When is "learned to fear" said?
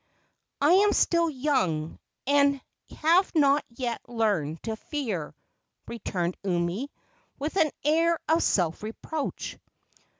4.09-5.35